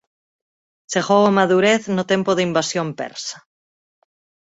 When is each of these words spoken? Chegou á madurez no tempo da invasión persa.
Chegou 0.91 1.21
á 1.29 1.31
madurez 1.39 1.81
no 1.95 2.03
tempo 2.11 2.31
da 2.33 2.45
invasión 2.49 2.87
persa. 2.99 3.37